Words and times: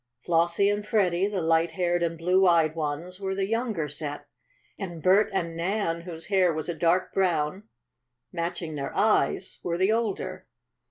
Flossie 0.25 0.67
and 0.67 0.83
Freddie, 0.83 1.27
the 1.27 1.43
light 1.43 1.69
haired 1.73 2.01
and 2.01 2.17
blue 2.17 2.47
eyed 2.47 2.73
ones, 2.73 3.19
were 3.19 3.35
the 3.35 3.45
younger 3.45 3.87
set, 3.87 4.25
and 4.79 5.03
Bert 5.03 5.29
and 5.31 5.55
Nan, 5.55 6.01
whose 6.01 6.25
hair 6.25 6.51
was 6.51 6.67
a 6.67 6.73
dark 6.73 7.13
brown, 7.13 7.67
matching 8.31 8.73
their 8.73 8.95
eyes, 8.95 9.59
were 9.63 9.77
the 9.77 9.91
older. 9.91 10.47